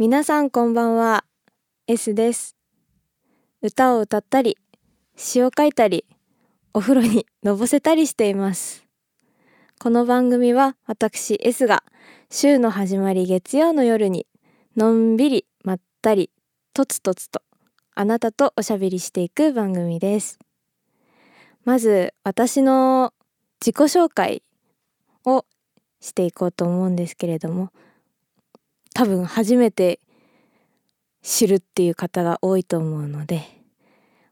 [0.00, 1.26] 皆さんこんばんは。
[1.86, 2.56] S です。
[3.60, 4.56] 歌を歌ったり
[5.14, 6.06] 詩を書いたり
[6.72, 8.86] お風呂にのぼせたりしています。
[9.78, 11.84] この番組は私 S が
[12.30, 14.26] 週の始まり月曜の夜に
[14.74, 16.30] のんびりまったり
[16.72, 17.42] とつとつと
[17.94, 20.38] あなたとおしゃべりしていく番組です。
[21.66, 23.12] まず私の
[23.60, 24.42] 自己紹介
[25.26, 25.44] を
[26.00, 27.70] していこうと思うんですけれども
[28.94, 30.00] 多分初めて
[31.22, 33.42] 知るっていう方が多いと思うので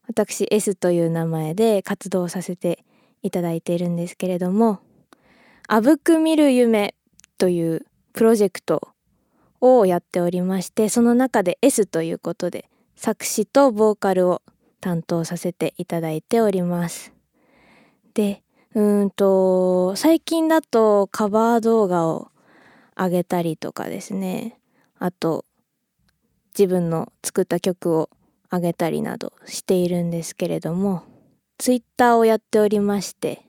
[0.06, 2.84] 私 S という名前で活動させて
[3.22, 4.80] いただいているんですけれども
[5.68, 6.94] 「あぶく見る夢」
[7.36, 8.88] というプロジェクト
[9.60, 14.42] をやっておりましてその中で S ということで作詞とボーカルを
[14.80, 17.12] 担当させていただいております。
[18.14, 18.42] で
[18.74, 22.30] うんと最近だとカバー動画を
[22.98, 24.58] 上げたりとかですね。
[24.98, 25.44] あと
[26.58, 28.10] 自分の作った曲を
[28.50, 31.04] 上げたりなどしているんですけれども
[31.58, 33.42] ツイッターをやっておりまして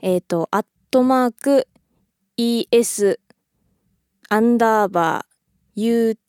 [0.00, 1.68] えっ、ー、とアットマーク
[2.36, 3.18] ES
[4.28, 6.20] アンダーバー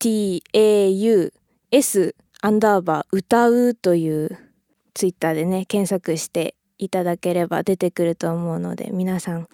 [0.54, 1.34] UTAU
[1.72, 4.38] S アンダーバー歌うという
[4.94, 9.48] ツイッターでね検索していただければ出てくると思うので皆さん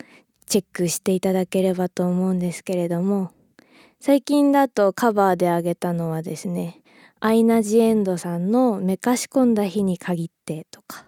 [0.48, 3.32] チェックしていただければと思うんですけれども
[4.00, 6.82] 最近だとカバーであげたのはですね
[7.20, 11.06] アイナ・ジ・エンドさんの「めかし込んだ日に限って」とか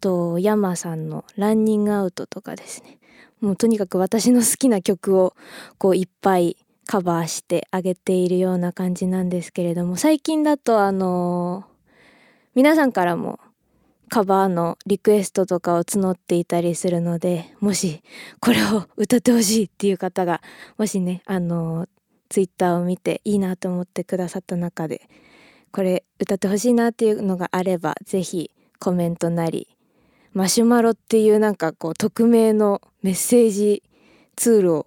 [0.00, 2.98] とヤマさんの「ランニングアウト」とかですね。
[3.40, 5.34] もうとにかく私の好きな曲を
[5.78, 11.90] こういっぱいカバーしてあげているような感じなんですけれども最近だとあのー、
[12.54, 13.40] 皆さんからも
[14.10, 18.02] カバーのリクエストとかを募っていたりするのでもし
[18.40, 20.42] これを 歌ってほしいっていう方が
[20.76, 21.86] もしねあの
[22.28, 25.08] ツイッターを見ていいなと思ってくださった中で
[25.70, 28.50] これ歌ってほしいなっていうのがあれば是非
[28.80, 29.68] コメントなり
[30.32, 33.84] マシュマロっていうなんかこう匿名のメッセージ
[34.34, 34.86] ツールを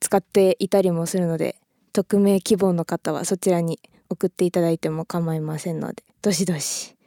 [0.00, 1.56] 使っていたりもするので
[1.92, 6.99] 匿名希望の方はそちらに送っていただいても構いませんのでどしどし。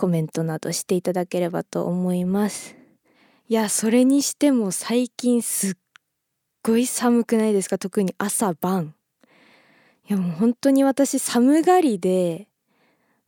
[0.00, 2.74] コメントなどしていただければと思います。
[3.50, 5.74] いやそれにしても最近すっ
[6.62, 7.76] ごい寒くないですか？
[7.76, 8.94] 特に朝晩。
[10.08, 12.48] いやもう本当に私寒がりで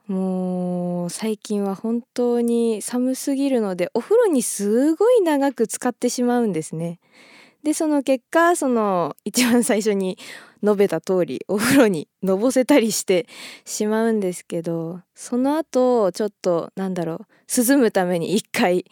[0.07, 7.01] もう最近は本当に寒すぎるのでお風呂にすごい長く使ってしまうんですね。
[7.63, 10.19] でその結果その 一番最初に
[10.63, 13.27] 述べた通りお風呂にのぼせたりして
[13.65, 17.27] しまうんですけどその後ちょっとなんだろう
[17.69, 18.85] 涼むために一回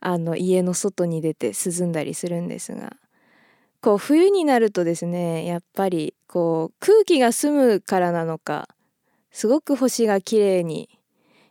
[0.00, 2.96] あの家の外に出て涼んだりするんですが
[3.80, 8.68] こう冬になるとですねやっぱりこう空気が澄むからなのか
[9.30, 10.88] すごく星が綺麗に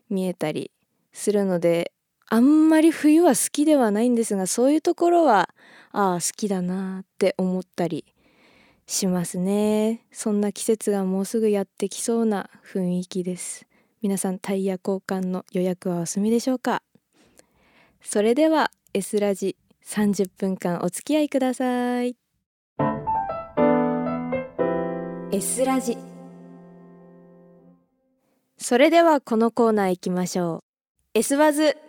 [0.10, 0.72] 見えたり
[1.14, 1.92] するので
[2.28, 5.50] あんまり冬は好きではないんですがそういうところは
[5.92, 8.06] ああ好きだなって思ったり
[8.88, 10.06] しますね。
[10.12, 13.68] そんな季節がもうすぐやってきそうな雰囲気です。
[14.02, 16.82] 皆さんタイヤ交換の予約はお済みでしょうか。
[18.02, 22.16] それでは S ラジ30分間お付き合いください。
[25.32, 25.98] S ラジ。
[28.58, 30.64] それではこのコーナー行きましょう。
[31.14, 31.85] S ワズ。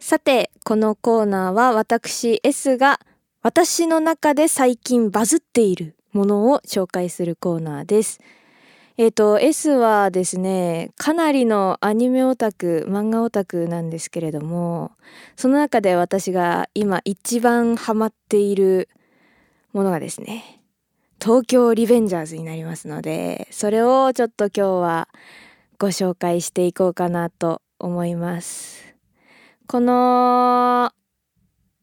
[0.00, 3.00] さて、このコーナーは私 S が
[3.42, 8.18] 私の中で最近バズっているものを紹介するコーナーです。
[8.96, 14.92] えっ、ー、と S はですねかなりのアニメオタク漫画オタクなんですけれども
[15.36, 18.88] その中で私が今一番ハマっている
[19.72, 20.62] ものがですね
[21.22, 25.08] 東京リベンジャーズになりますのでそれをちょっと今日は
[25.78, 28.89] ご紹介していこうかなと思います。
[29.70, 30.90] この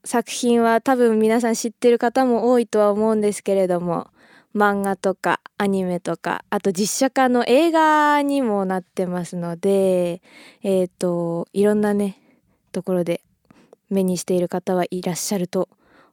[0.03, 4.07] 作品は多分皆さん知ってる方も多いとは思うんですけれども
[4.53, 10.22] 漫画とかアニメとかあと実写化の映画にもなってますので
[10.63, 12.19] えっ、ー、といろんなね
[12.73, 13.22] ところで
[13.90, 15.69] 目にしている方はいらっしゃると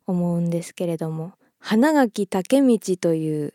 [0.06, 3.52] 思うんですけれども花垣武道という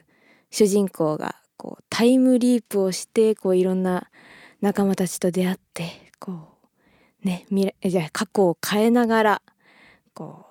[0.51, 4.10] 主人公がこうタイムリープをしてこういろんな
[4.60, 6.49] 仲間たちと出会ってこう
[7.24, 9.42] ね未来じゃ過去を変えながら
[10.13, 10.45] こ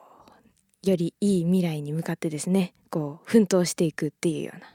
[0.84, 4.66] うよりいい未来に向かってですねこう奮闘していくっていうような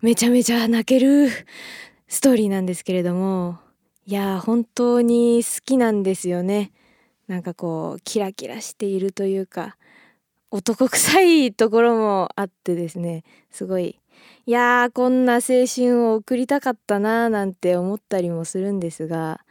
[0.00, 1.28] めちゃめちゃ泣ける
[2.08, 3.58] ストーリーなんですけれども
[4.06, 6.72] いや本当に好きなんですよね。
[7.28, 9.76] なんかこうキラキラしているというか
[10.50, 13.22] 男臭いところもあってですね
[13.52, 14.00] すごい
[14.46, 15.40] いやーこんな青
[15.72, 19.42] 春を送りたかったなーなんて思ったりもするんですが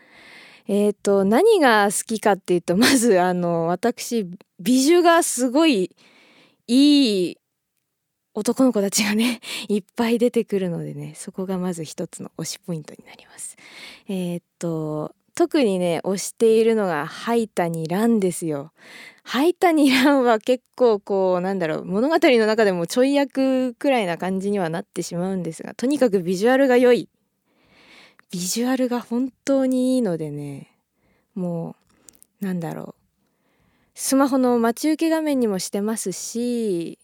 [0.69, 4.29] えっ、ー、と何が好きかっていうとまずあの私
[4.59, 5.95] 美女がすごい
[6.67, 7.37] いい
[8.35, 13.57] 男の子たちがね いっぱい出てくるのでねそこがまず一つの推しポイントになります。
[14.07, 18.71] えっ、と特にね推しているのがハイタニランですよ。
[19.23, 27.09] ハイタニランは結構こうなんだろう物語の中でもちょい役くらいな感じにはなってしまうんですがとにかくビジュアルが良い
[28.31, 30.67] ビジュアルが本当にいいのでね
[31.33, 31.75] も
[32.41, 32.95] うなんだろう。
[33.95, 36.99] スマホの待ち受け画面にもしてますし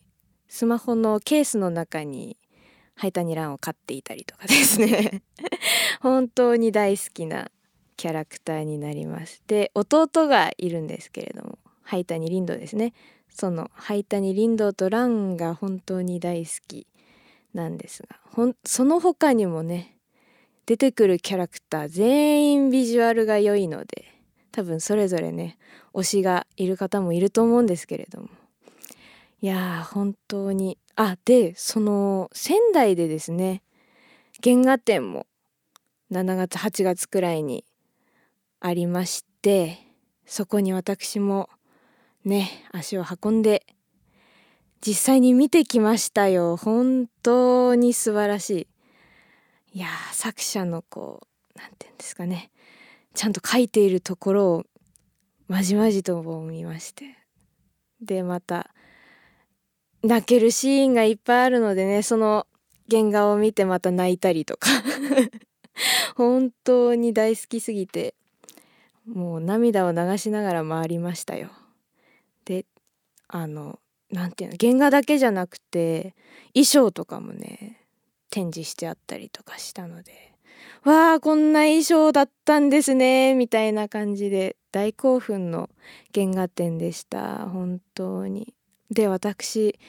[0.48, 2.38] スマホのケースの中に
[2.96, 5.22] ハイタニランを飼っていたりとかですね。
[6.00, 7.52] 本当に大好きな
[7.98, 9.44] キャラクターになります。
[9.48, 12.94] で弟がいるんですけれどもハイタニリンドですね。
[13.30, 16.88] そのハイタニリンドとランが本当に大好き
[17.54, 18.18] なんですが
[18.64, 19.95] その他にもね
[20.66, 24.06] 出てくるキャラクター全員ビジュアルが良いので
[24.52, 25.58] 多分それぞれね
[25.94, 28.30] 推しがいる方もいると思うんですけれども。
[29.42, 30.78] いやー本当に。
[30.96, 33.64] あでその仙台でですね
[34.42, 35.28] 原画展も
[36.10, 37.66] 7月8月くらいに
[38.62, 39.78] ありまして
[40.26, 41.50] そこに私も
[42.24, 43.66] ね足を運んで
[44.80, 46.58] 実際に見てきましたよ。
[46.58, 48.68] 本当に素晴らしい。
[49.76, 52.50] いや作者のこう何て言うんですかね。
[53.14, 54.64] ちゃんと書いているところを
[55.50, 57.18] まじまじと見まして。
[58.02, 58.70] でまた
[60.02, 62.48] 泣けるシーンがいっぱいあるのでねその
[62.90, 64.70] 原画を見てまた泣いたりとか。
[66.16, 68.16] 本当に大好きすぎて
[69.06, 71.50] もう涙を流しながら回りましたよ。
[72.46, 72.66] で
[73.28, 76.16] あの何て言うの原画だけじゃなくて
[76.54, 77.85] 衣装とかもね
[78.36, 80.34] 展示してあったりとかしたので
[80.84, 85.70] わあこんな衣装だったんですねみたいな感じで大興奮の
[86.14, 87.48] 原画展でした。
[87.48, 88.54] 本当に。
[88.92, 89.80] で私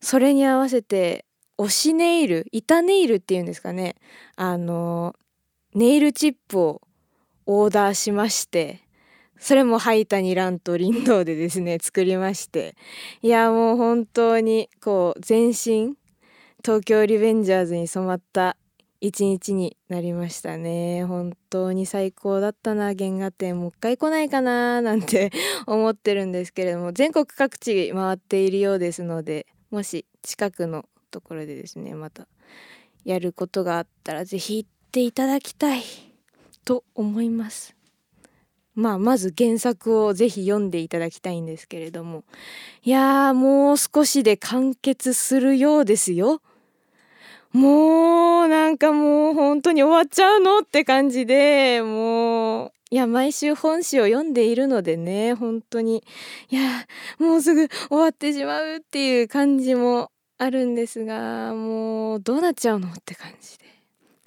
[0.00, 1.26] それに合わせて
[1.58, 3.96] 推しネイル板ネイルっていうんですかね。
[4.36, 5.16] あの
[5.74, 6.80] ネイルチップを
[7.46, 8.80] オーダーしまして
[9.38, 12.76] それもハイタニランとリンドウでですね作りまして。
[13.20, 15.96] いやもう本当にこう全身
[16.64, 18.56] 東京リベンジャーズに染まった
[19.00, 21.04] 一日になりましたね。
[21.06, 22.94] 本当に最高だったな。
[22.94, 24.82] 原画展もう一回来ないかな。
[24.82, 25.32] なんて
[25.66, 32.28] 思ってるんですけれども全国各地回っているようですのでもし近くのところでですねまた
[33.04, 35.82] やることがあったら是非行っていただきたい。
[36.66, 37.74] と思います。
[38.74, 42.22] まあまず原作をぜひ読んでいただきたいんですけれども
[42.84, 46.40] いやーもう少しで完結するようですよ。
[47.52, 56.02] もうなんかもう本当に終わっちゃうのって感じでもういや毎週本誌を読んでいるのでね本当に。
[56.48, 56.86] いや
[57.18, 63.64] もうすぐ終わってしまうっていう感じもあるんですがもうどうなっちゃうのって感じで。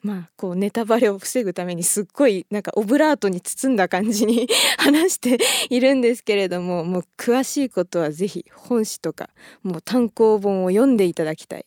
[0.01, 4.47] まあこうネタバレを防ぐためにすっごいなんかオブラートに包んだ感じに
[4.77, 5.37] 話して
[5.69, 9.29] いるんですけれどももう詳しいことは是非本誌とか
[9.61, 11.65] もう単行本を読んでいただきたい。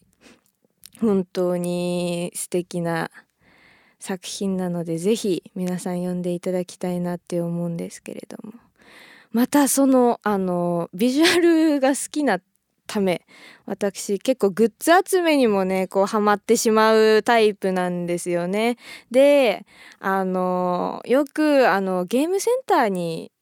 [1.00, 3.10] 本当に素敵な
[3.98, 8.54] 作品なので是非皆さん読んでいただきたいなって思うんですけれども
[9.32, 12.40] またそのあのビジュアルが好きな
[12.86, 13.26] ため
[13.66, 18.76] 私結構グッズ集めにもねこうハマってしまうタイプなんですよね。
[19.10, 19.66] で
[19.98, 23.32] あのよくあのゲームセンターに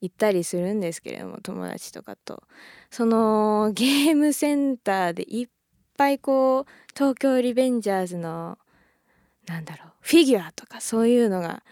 [0.00, 2.42] 行ったりするんですけれども友達とかと
[2.90, 5.48] そのゲームセンターでいっ
[5.96, 8.58] ぱいこう東京リベンジャーズの
[9.46, 11.62] なんだろうフィギュアとかそういうのが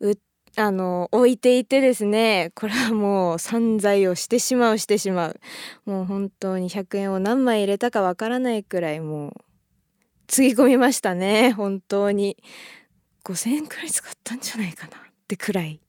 [0.00, 0.18] 売
[0.56, 5.40] あの置いていてですねこれはもう散財をしてしまうしてしまう。
[5.86, 9.32] もう本当に100円を何枚入れたかわからないくらいもう
[10.26, 11.52] つぎ込みましたね。
[11.52, 12.36] 本当に。
[13.24, 15.80] 5,000円くらい使ったんじゃないかなってくらい。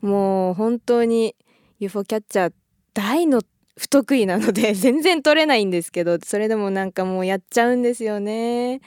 [0.00, 1.34] もう本当に
[1.80, 2.52] UFO キャッチャー
[2.94, 3.42] 大の
[3.78, 8.80] 不得意なので 全然取れないんですけどそれでもなんかもうやっちゃうんですよね。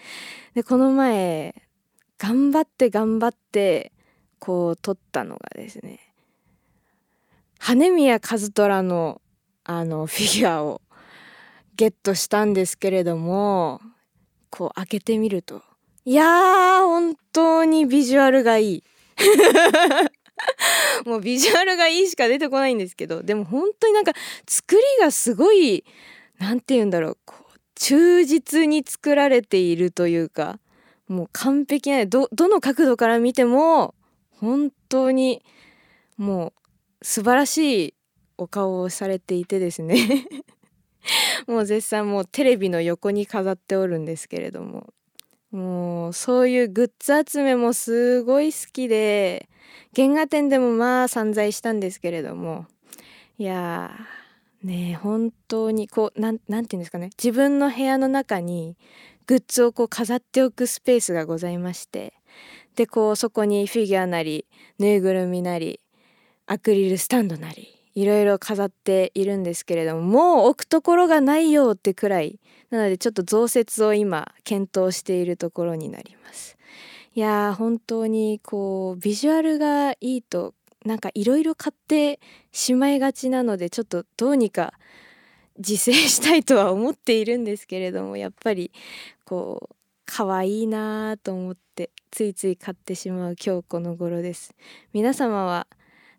[0.54, 1.56] でこの前
[2.18, 3.92] 頑張って頑張って
[4.40, 6.00] こう撮ったのがですね
[7.58, 9.22] 羽宮和虎の
[9.64, 10.82] あの フィギュアを
[11.76, 13.82] ゲットしたんですけれども
[14.50, 15.64] こう開けてみると
[16.04, 18.84] いやー本当にビジュアルがいい。
[21.06, 24.14] もうビジュアルがいいしか出てこないんですけどでも本当になんか
[24.48, 25.84] 作りがすごい
[26.40, 30.60] 何て言うんだろうこう忠実に作られているというか
[31.08, 33.96] もう完璧などどの角度から見ても
[34.30, 35.44] 本当に
[36.18, 36.54] も
[37.02, 37.94] う素晴らしい
[38.38, 40.28] お顔をされていてですね。
[41.48, 44.94] もう絶賛もうテレビの横に飾っておるんですけれども
[45.52, 49.50] もうそういうグッズ集めもすごい好きで
[49.96, 52.66] 原画展でもまあ散財したんですけれども。
[53.38, 53.92] いや
[54.64, 57.10] ね本当にこうなんなんて言うんですかね。
[57.22, 58.78] 自分の部屋の中に
[59.26, 62.14] グッズをこう飾っておくスペースがございまして。
[62.76, 64.46] でこうそこにフィギュアなり
[64.80, 65.82] ぬいぐるみなり
[66.48, 76.58] アクリルスタンドなりいろいろ飾っているんですけれどももう置くところがないよってくらいなのでちょっと増設を今検討しているところになります。
[77.14, 80.54] いやー本当にこうビジュアルがいいと
[80.86, 82.22] なんかいろいろ買って
[82.54, 84.74] しまいがちなのでちょっとどうにか
[85.58, 88.72] 自制したいとは思っているんですけれどもやっぱり
[89.26, 94.54] こう可愛いなと思ってついつい買ってしまう今日この頃です。
[94.94, 95.68] 皆様は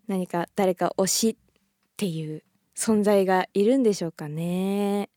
[0.07, 1.37] 何か誰か推し
[1.93, 2.43] っていう
[2.75, 5.09] 存在がいるんでしょうかね。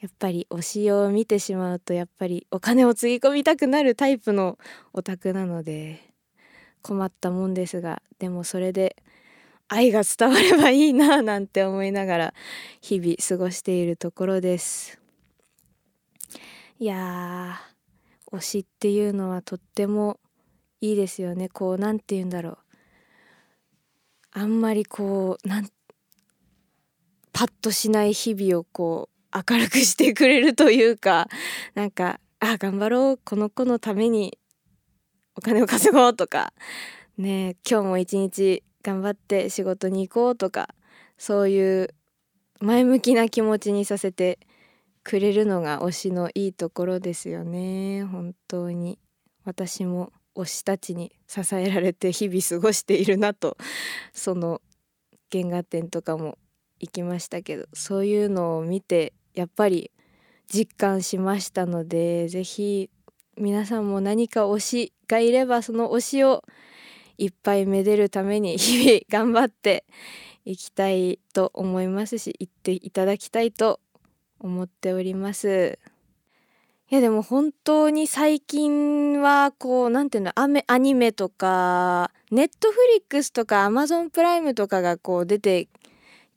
[0.00, 4.56] やっぱり推しを見てしまうとやっぱりお金をつぎ込みたくなるタイプの
[4.92, 6.00] オタクなので
[6.82, 8.94] 困ったもんですがでもそれで
[9.66, 12.34] 愛が伝わればいいななんて思いながら
[12.80, 15.00] 日々過ごしているところです。
[16.78, 17.58] いや
[18.30, 20.20] 推しっていうのはとっても
[20.80, 21.48] いいですよね。
[21.48, 22.58] こう何て言うんだろう。
[24.30, 25.68] あんまりこうなん
[27.38, 31.28] パッとしない日々をこう明るくしてくれるというか
[31.76, 34.36] なんかあ頑張ろうこの子のために
[35.36, 36.52] お金を稼ごうとか
[37.16, 40.70] ね今日も一日頑張って仕事に行こうとか
[41.16, 41.94] そういう
[42.58, 44.40] 前向きな気持ちにさせて
[45.04, 48.04] くれるのが推しのいいところですよね。
[48.04, 48.98] 本当に。
[49.44, 53.56] 私も推したちに支えられて日々過ごしているなと
[54.12, 54.60] その
[55.30, 56.36] 原画展とかも
[56.80, 59.90] 行きましたけどそういうのを見てやっぱり
[60.52, 62.90] 実感しましたので是非
[63.36, 66.42] 皆さんも何か推しがいればその推しを
[67.18, 69.84] いっぱいめでるために日々頑張って
[70.44, 73.80] いきたいと思いますし行っていただきたいと
[74.40, 75.78] 思っております。
[76.90, 85.68] いやでも本当に最近はこう何て言うんだアメアニメとかネットフリックスとかアマゾンプライムとかがこう出て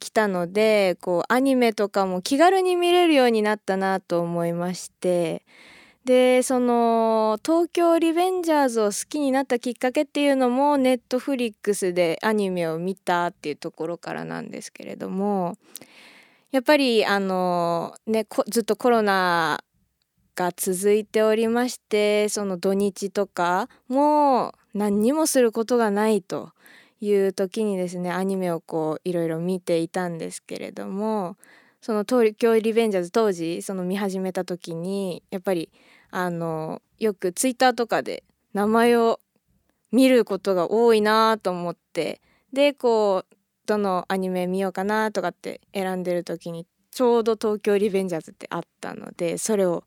[0.01, 5.43] きたのでこうアニメとかも気軽に見れるようになったなと思いまして。
[6.03, 15.57] でその東京リベンジャーズを好きになったきっかけっていうのもネットフリックスでアニメを見たっていうところからなんですけれども。
[16.51, 19.63] やっぱりあのねずっとコロナ
[20.35, 26.51] が続いておりましてその土日とかも何にもすることがないと。
[27.01, 31.35] いう時にですねアニメをこういろいろ見ていたんですけれども
[31.81, 35.69] その東京リベンジャーズ当時その見始めた時にやっぱり
[36.11, 39.19] あのよくツイッターとかで名前を
[39.91, 42.21] 見ることが多いなと思って
[42.53, 49.85] でこうどのアニメ見ようかなとかって選んでる時にちょうど東京リベンジャーズってあったのでそれを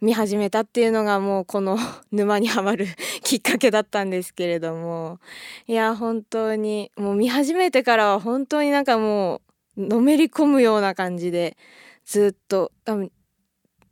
[0.00, 1.76] 見始めたっていうのがもうこの
[2.12, 2.86] 沼にはまる
[3.24, 5.18] きっかけだったんですけれども
[5.66, 9.42] いや本当にもう見始めてからは本当になんかも
[9.76, 11.56] うのめり込むような感じで
[12.04, 13.12] ずっと多分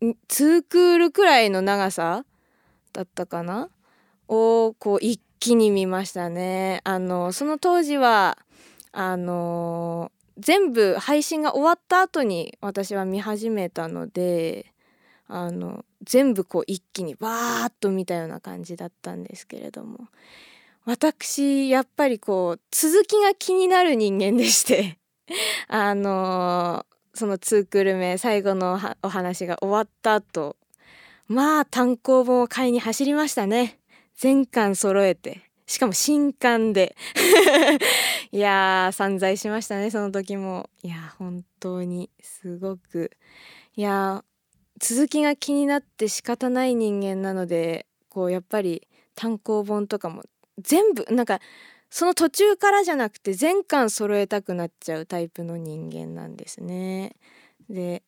[0.02, 2.24] 2クールくらいの長さ
[2.92, 3.70] だったかな？
[4.28, 6.80] をこう一気に見ましたね。
[6.84, 8.38] あのその当時は
[8.92, 14.72] あの全部配信が終わった後に私は見始めたので
[15.28, 20.08] あの全部こう一気にバーッと見たような感じだったんですけれども。
[20.84, 24.98] 私やっぱりこう続きが気になる人間でして。
[25.68, 30.56] あのその2クル目最後のお話が終わった後。
[31.26, 33.80] まあ単行本を買いに走りましたね。
[34.14, 35.42] 全巻揃えて。
[35.66, 36.94] しかも新刊で。
[38.30, 40.70] いやー散財しましたねその時も。
[40.82, 43.10] いや本当にすごく。
[43.74, 44.24] いや
[44.78, 50.22] 続きが気になって仕方ない人間なのでこうやっぱり単行本とかも
[50.58, 51.40] 全部なんか
[51.90, 57.16] その途中からじゃなくて全巻揃えたくなっちゃうタイプの人間なんですね。
[57.70, 58.02] で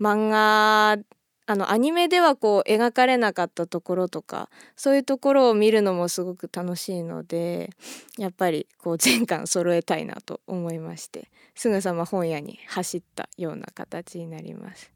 [0.00, 0.98] 漫画
[1.46, 7.70] あのアニメではこう描かれなかったところとかそういうところを見るのもすごく楽しいので
[8.16, 14.93] やっぱりこう全巻揃えたいなと思いましてすぐさま本屋に走ったような形になります。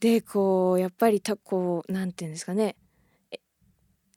[0.00, 2.76] でこうやっぱりたこうなんていうんですかね。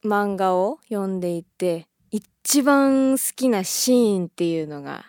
[0.03, 5.05] 漫画を読んでいて一番好きなシーンっていうのが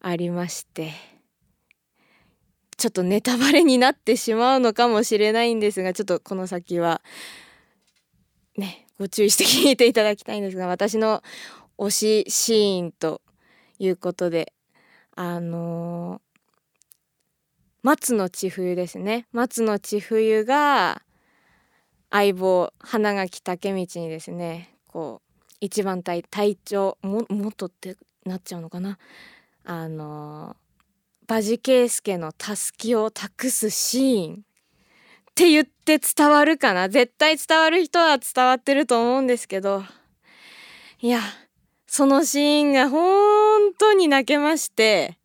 [0.00, 0.92] ありまして。
[2.82, 7.00] ちょっとネタバレになってしまうのかもしれないんですがちょっとこの先は
[8.56, 11.22] ねご注意して聞いていただきたいんですが私の
[11.78, 11.90] 推
[12.24, 13.22] しシーンと
[13.78, 14.52] いうことで
[15.14, 16.31] あのー、
[17.82, 19.26] 松野千冬ですね。
[19.32, 21.02] 松野千冬が
[22.10, 28.98] 相棒花垣武道にですねこう一番隊隊長も元ってなっちゃうのかな。
[29.64, 30.54] あの
[31.26, 34.34] バジ圭介のたすきを託すシーン。
[34.34, 34.38] っ
[35.34, 36.88] て言って伝わるかな。
[36.88, 39.82] 絶対伝わる人は伝わってると思うんですけど。
[41.00, 41.20] いや
[41.88, 45.18] そのシーンが本当に泣けまして。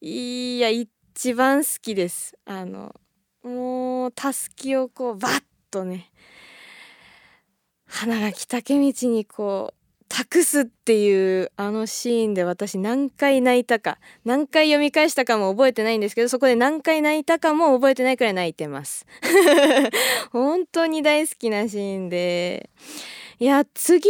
[0.00, 0.88] いや一
[1.22, 2.34] 一番好きです。
[2.46, 2.94] あの
[3.42, 6.10] もうたすきをこうバッとね
[7.84, 19.04] 花垣武道にこう託すっていうあのシーンで私何回泣いたか何回読み返したかも覚えてないんですけどそこで何回泣いたかも覚えてないくらい泣いてます。
[20.32, 22.70] 本当に大好きなシーンで。
[23.38, 24.08] いや次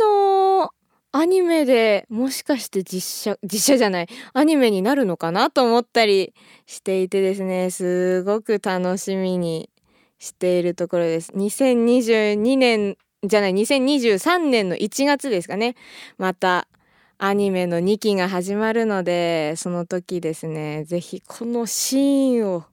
[0.00, 0.70] の
[1.18, 6.34] アニメでもしかして実写実写じゃないアニメになるのかなと思ったり
[6.66, 9.70] していてですねすごく楽しみに
[10.18, 11.32] しているところです。
[11.32, 15.74] 2022年じゃない2023年の1月ですかね。
[16.18, 16.68] また
[17.16, 22.64] アニメの2期が始まるのでその時ですね是非このシーンを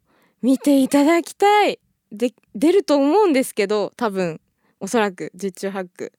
[0.41, 1.79] 見ていただきたい。
[2.11, 4.41] で出ると思うんですけど多分
[4.81, 6.11] おそらく十中八九。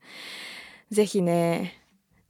[0.90, 1.83] 是非ね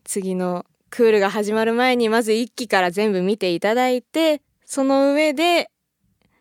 [0.04, 5.70] 次のクールが始まる前にまず1期から全部見ていただいてその上で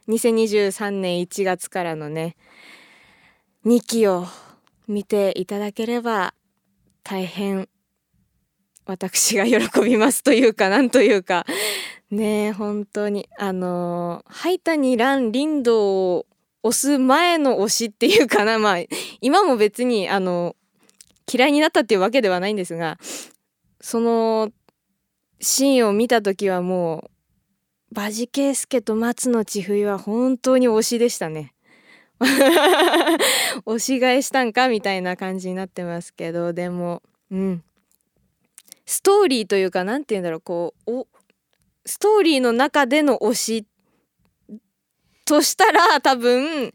[0.08, 2.36] 2023年1月からのね
[3.66, 4.28] 2期を
[4.88, 6.34] 見ていただければ
[7.04, 7.70] 大変
[8.86, 11.46] 私が喜びますというかなんというか。
[12.12, 16.28] ね本当にあのハイタニランリンドを
[16.62, 18.60] 押す前の推しっていうかな。
[18.60, 18.78] まあ
[19.20, 20.56] 今も別にあの
[21.32, 23.00] 嫌いになったっていうわけではないんですが
[23.84, 24.50] その
[25.42, 27.10] シーンを見た時はも
[27.92, 31.54] うバジケイスケと松野千冬は本当に推しでしたね。
[33.66, 37.64] 押し返したんかみたいな感じになってますけどでもうん
[38.86, 41.08] ストーリーというか何て言うんだろうこうお
[41.86, 43.66] ストーリーの中での推し
[45.26, 46.72] としたら多分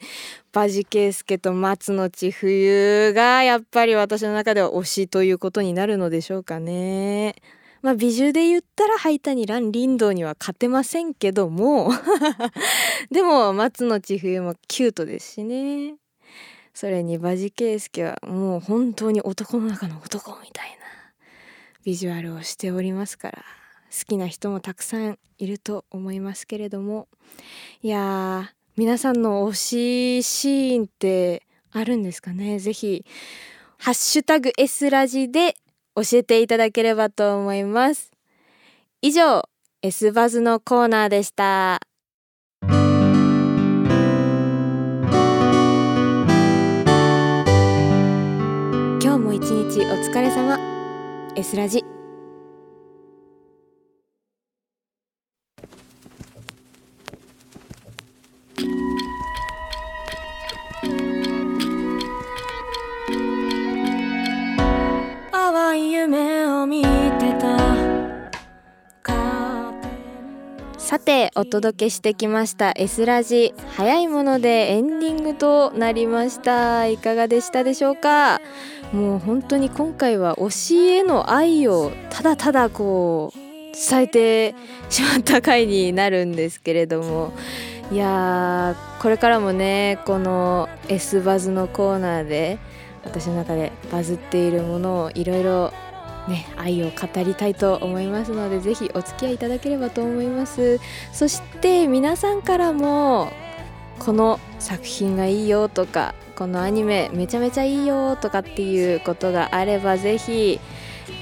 [0.59, 7.37] バジケスケと松野千冬がやっぱり私の中では推しということになるのでしょうかね。
[7.81, 11.93] まあ美女で言ったらハイタニランリンドには勝てませんけども。
[13.13, 15.95] でも松野千冬もキュートですしね。
[16.75, 20.77] それにバジケイスケはもう本当に男の中の男みたいな。
[21.85, 23.45] ビジュアルをしておりますから。
[23.97, 27.07] 好きな人もたくさんいると思いますけれども。
[27.81, 29.55] いや皆さんの推
[30.21, 32.61] しシーンってあるんですかね？
[32.61, 33.05] ぜひ
[33.77, 35.57] ハッシュタグ S ラジで
[35.97, 38.13] 教えていただければと思います。
[39.03, 39.43] 以上
[39.83, 41.81] S バズのコーナーでした。
[42.63, 42.79] 今
[49.01, 50.57] 日も一日お疲れ様。
[51.35, 51.85] S ラジ。
[70.89, 73.53] さてお届けしてきました S ラジ。
[73.77, 76.87] 早いものでエンディングとなりました。
[76.87, 78.41] いかがでしたでしょうか？
[78.95, 83.39] もう本当に今回は推しへの愛をただただこう
[83.91, 84.55] 伝えて
[84.89, 87.35] しまった回になるんですけれども。
[87.93, 92.59] いやーこれからもねこの S バズのコーナーで
[93.05, 95.71] 私の中でバズっているものをいろいろ
[96.29, 96.93] ね、愛を語
[97.25, 100.79] りたいと思いますのでぜひお付き合いいただければと思います。
[101.13, 103.33] そして皆さんからも
[103.99, 110.61] この作品がいいよとかこのアニメめちゃめちゃいいよとかっていうことがあればぜひ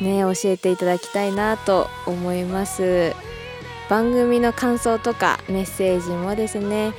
[0.03, 3.15] ね教えていただきたいなと思います。
[3.89, 6.93] 番組の感想とかメッセージもですね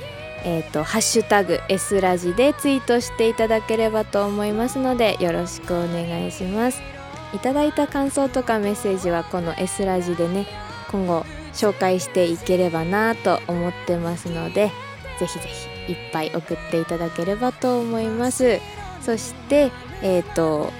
[0.44, 6.97] えーと、ハッシュタグ S ラジでツイートしていただければと思いますのでよろしくお願いします。
[7.34, 10.46] いただいた感想とかメッセージはこの S ラジでね
[10.90, 14.70] 今後紹介していければなと思ってますので
[15.18, 15.48] ぜひぜ
[15.86, 18.60] ひいっぱい送っていただければと思います。
[19.00, 19.70] そして
[20.02, 20.72] えっ、ー、と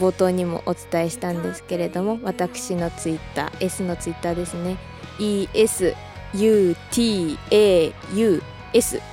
[0.00, 4.76] 冒頭にもお伝えしたんですけれども私のツイッター S のツイッターですね。
[5.18, 6.02] ESUTAUS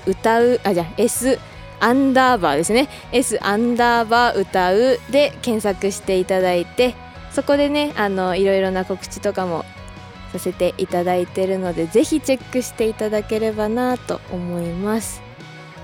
[0.05, 1.39] 歌うあじゃあ S
[1.79, 2.89] アンダーバーですね。
[3.11, 6.95] S アンダーバー歌うで検索していただいて
[7.31, 9.65] そこでねあのいろいろな告知とかも
[10.31, 15.21] させていただいてるのでぜひチェックしていただければなと思います。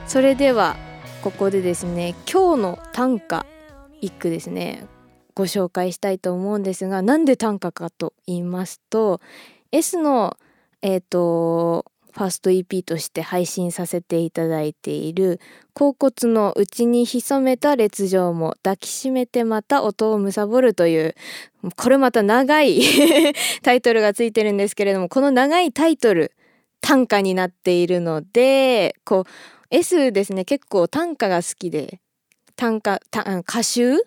[0.07, 0.75] それでは
[1.21, 3.45] ここでですね今日の短歌
[4.01, 4.87] 一句ですね
[5.35, 9.21] ご紹介したいと思うんですがなんで短歌かと言いますと
[9.71, 10.37] S の
[10.81, 15.39] えっ、ー、とファースト EP として配信させていただいている
[15.73, 21.15] 「甲骨の内に潜めた烈情も抱きしめてまた音を貪る」という
[21.75, 22.81] これまた長い
[23.63, 26.33] タイトルがついてるんですけれどもこの長いタイトル
[26.81, 29.29] 短歌になっているのでこう
[29.69, 32.01] S ですね結構短歌が好きで
[32.55, 33.97] 短歌歌集っ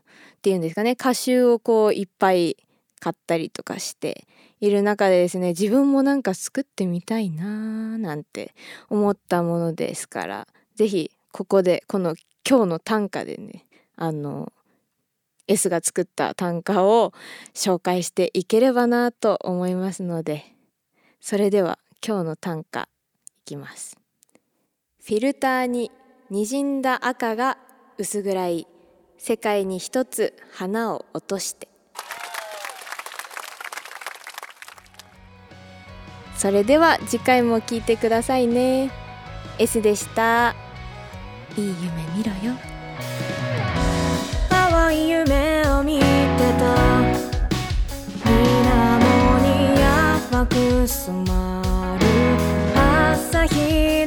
[0.42, 2.56] ていうんですかね歌集をこういっぱい
[3.04, 4.26] 買ったりとかして
[4.60, 8.54] いる中でですね自分もなんか作ってみたいなーなんて
[8.88, 12.14] 思ったものですから是非ここでこの
[12.48, 14.50] 今日の短歌でねあの
[15.48, 17.12] S が作った短歌を
[17.52, 20.46] 紹介していければなと思いますので
[21.20, 22.88] それでは今日の短歌
[23.42, 23.98] いきます。
[25.04, 25.90] フィルターに
[26.30, 27.58] 滲んだ赤が
[27.98, 28.66] 薄暗い。
[29.18, 31.73] 世界に一つ花を落として。
[36.37, 38.90] それでは次回も聞いてくださいね。
[39.59, 40.55] S でした。
[41.57, 42.55] いい夢見ろよ。
[44.51, 46.05] 淡い夢を見て
[46.59, 46.75] た。
[48.25, 48.99] 水面
[49.42, 49.79] に
[50.31, 51.62] 淡く染ま
[52.01, 52.07] る
[53.12, 54.03] 朝日。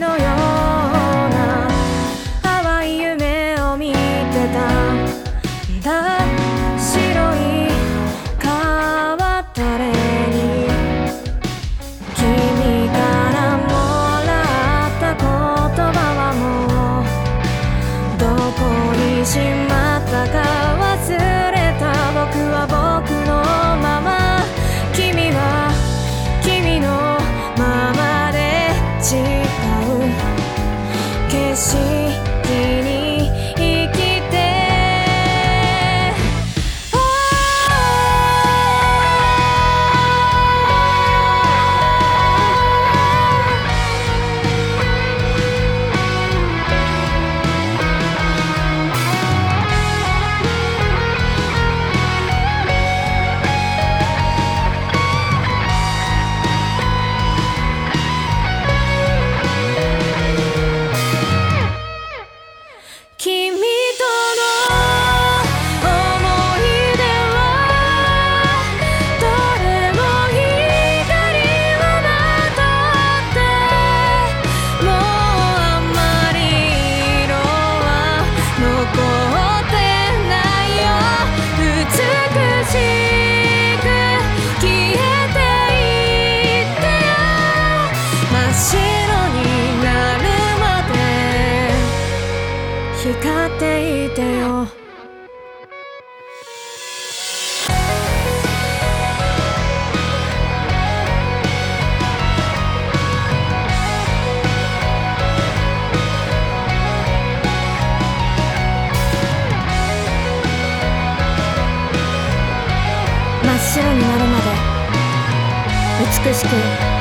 [116.28, 116.97] 美しく